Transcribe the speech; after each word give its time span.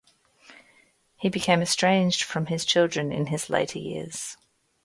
He 1.15 1.29
became 1.29 1.61
estranged 1.61 2.23
from 2.23 2.47
his 2.47 2.65
children 2.65 3.11
in 3.11 3.27
his 3.27 3.51
later 3.51 3.77
years. 3.77 4.35